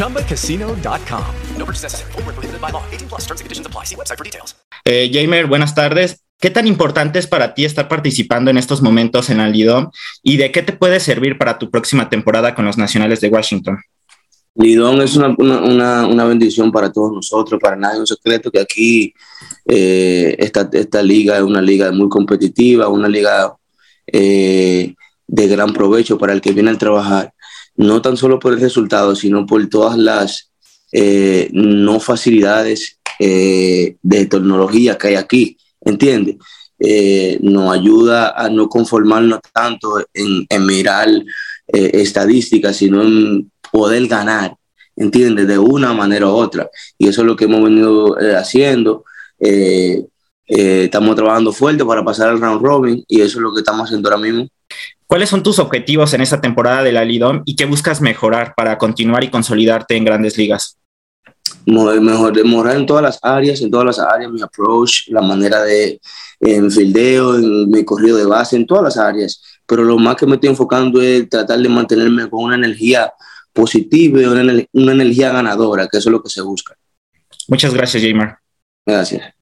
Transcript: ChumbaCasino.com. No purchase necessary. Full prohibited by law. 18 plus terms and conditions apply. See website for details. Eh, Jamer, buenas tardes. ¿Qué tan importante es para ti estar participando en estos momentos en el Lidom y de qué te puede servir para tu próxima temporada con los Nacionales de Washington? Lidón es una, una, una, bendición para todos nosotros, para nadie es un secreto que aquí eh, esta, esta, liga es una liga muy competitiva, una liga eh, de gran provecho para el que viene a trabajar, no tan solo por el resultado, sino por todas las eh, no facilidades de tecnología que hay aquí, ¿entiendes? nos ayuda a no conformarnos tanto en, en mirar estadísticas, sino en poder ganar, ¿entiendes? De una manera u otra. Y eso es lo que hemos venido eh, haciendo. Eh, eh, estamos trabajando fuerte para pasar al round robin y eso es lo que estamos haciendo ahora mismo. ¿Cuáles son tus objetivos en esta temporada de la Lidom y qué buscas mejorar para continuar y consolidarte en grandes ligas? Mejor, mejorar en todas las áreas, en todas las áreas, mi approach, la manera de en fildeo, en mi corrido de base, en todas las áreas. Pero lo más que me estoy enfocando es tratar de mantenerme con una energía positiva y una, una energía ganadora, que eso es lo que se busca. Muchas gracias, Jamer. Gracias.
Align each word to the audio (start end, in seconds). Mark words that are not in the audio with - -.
ChumbaCasino.com. 0.00 1.24
No 1.58 1.66
purchase 1.66 1.84
necessary. 1.84 2.12
Full 2.12 2.22
prohibited 2.22 2.60
by 2.60 2.70
law. 2.72 2.82
18 2.90 3.08
plus 3.08 3.26
terms 3.26 3.40
and 3.40 3.44
conditions 3.44 3.66
apply. 3.66 3.84
See 3.84 3.96
website 3.96 4.16
for 4.16 4.24
details. 4.24 4.56
Eh, 4.86 5.10
Jamer, 5.12 5.46
buenas 5.46 5.74
tardes. 5.74 6.24
¿Qué 6.38 6.48
tan 6.48 6.66
importante 6.66 7.18
es 7.18 7.26
para 7.26 7.52
ti 7.52 7.66
estar 7.66 7.86
participando 7.86 8.50
en 8.50 8.56
estos 8.56 8.80
momentos 8.80 9.28
en 9.28 9.40
el 9.40 9.52
Lidom 9.52 9.90
y 10.22 10.38
de 10.38 10.50
qué 10.52 10.62
te 10.62 10.72
puede 10.72 11.00
servir 11.00 11.36
para 11.36 11.58
tu 11.58 11.70
próxima 11.70 12.08
temporada 12.08 12.54
con 12.54 12.64
los 12.64 12.78
Nacionales 12.78 13.20
de 13.20 13.28
Washington? 13.28 13.76
Lidón 14.54 15.02
es 15.02 15.16
una, 15.16 15.34
una, 15.36 16.06
una, 16.06 16.24
bendición 16.24 16.72
para 16.72 16.90
todos 16.90 17.12
nosotros, 17.12 17.60
para 17.60 17.76
nadie 17.76 17.96
es 17.96 18.00
un 18.00 18.06
secreto 18.06 18.50
que 18.50 18.58
aquí 18.58 19.12
eh, 19.66 20.34
esta, 20.38 20.66
esta, 20.72 21.02
liga 21.02 21.36
es 21.36 21.42
una 21.42 21.60
liga 21.60 21.92
muy 21.92 22.08
competitiva, 22.08 22.88
una 22.88 23.06
liga 23.06 23.54
eh, 24.06 24.94
de 25.26 25.46
gran 25.46 25.74
provecho 25.74 26.16
para 26.16 26.32
el 26.32 26.40
que 26.40 26.52
viene 26.52 26.70
a 26.70 26.78
trabajar, 26.78 27.34
no 27.80 28.00
tan 28.02 28.16
solo 28.16 28.38
por 28.38 28.52
el 28.52 28.60
resultado, 28.60 29.14
sino 29.14 29.46
por 29.46 29.66
todas 29.68 29.96
las 29.96 30.50
eh, 30.92 31.48
no 31.52 32.00
facilidades 32.00 32.96
de 33.18 34.26
tecnología 34.30 34.96
que 34.96 35.08
hay 35.08 35.14
aquí, 35.16 35.58
¿entiendes? 35.82 36.36
nos 37.42 37.74
ayuda 37.74 38.30
a 38.30 38.48
no 38.48 38.66
conformarnos 38.66 39.40
tanto 39.52 39.98
en, 40.14 40.46
en 40.48 40.64
mirar 40.64 41.06
estadísticas, 41.66 42.76
sino 42.76 43.02
en 43.02 43.50
poder 43.70 44.06
ganar, 44.06 44.56
¿entiendes? 44.96 45.46
De 45.46 45.58
una 45.58 45.92
manera 45.92 46.26
u 46.26 46.30
otra. 46.30 46.70
Y 46.98 47.08
eso 47.08 47.22
es 47.22 47.26
lo 47.26 47.36
que 47.36 47.44
hemos 47.44 47.62
venido 47.62 48.20
eh, 48.20 48.36
haciendo. 48.36 49.04
Eh, 49.38 50.04
eh, 50.46 50.84
estamos 50.84 51.14
trabajando 51.16 51.52
fuerte 51.52 51.84
para 51.84 52.04
pasar 52.04 52.28
al 52.28 52.40
round 52.40 52.62
robin 52.62 53.04
y 53.06 53.20
eso 53.20 53.38
es 53.38 53.42
lo 53.42 53.54
que 53.54 53.60
estamos 53.60 53.86
haciendo 53.86 54.08
ahora 54.08 54.20
mismo. 54.20 54.48
¿Cuáles 55.10 55.28
son 55.28 55.42
tus 55.42 55.58
objetivos 55.58 56.14
en 56.14 56.20
esta 56.20 56.40
temporada 56.40 56.84
de 56.84 56.92
la 56.92 57.04
Lidom 57.04 57.42
y 57.44 57.56
qué 57.56 57.64
buscas 57.64 58.00
mejorar 58.00 58.54
para 58.56 58.78
continuar 58.78 59.24
y 59.24 59.28
consolidarte 59.28 59.96
en 59.96 60.04
grandes 60.04 60.38
ligas? 60.38 60.78
Mejor, 61.66 62.46
mejorar 62.46 62.76
en 62.76 62.86
todas 62.86 63.02
las 63.02 63.18
áreas, 63.20 63.60
en 63.60 63.72
todas 63.72 63.86
las 63.86 63.98
áreas, 63.98 64.30
mi 64.30 64.40
approach, 64.40 65.08
la 65.08 65.20
manera 65.20 65.64
de 65.64 66.00
en 66.38 66.70
fildeo, 66.70 67.34
en 67.34 67.68
mi 67.70 67.84
corrido 67.84 68.18
de 68.18 68.24
base, 68.24 68.54
en 68.54 68.64
todas 68.68 68.84
las 68.84 68.96
áreas. 68.98 69.42
Pero 69.66 69.82
lo 69.82 69.98
más 69.98 70.14
que 70.14 70.26
me 70.26 70.36
estoy 70.36 70.50
enfocando 70.50 71.02
es 71.02 71.28
tratar 71.28 71.58
de 71.58 71.68
mantenerme 71.68 72.30
con 72.30 72.44
una 72.44 72.54
energía 72.54 73.12
positiva 73.52 74.20
y 74.20 74.26
una, 74.26 74.64
una 74.74 74.92
energía 74.92 75.32
ganadora, 75.32 75.88
que 75.88 75.98
eso 75.98 76.08
es 76.08 76.12
lo 76.12 76.22
que 76.22 76.30
se 76.30 76.40
busca. 76.40 76.76
Muchas 77.48 77.74
gracias, 77.74 78.00
Jamer. 78.00 78.36
Gracias. 78.86 79.34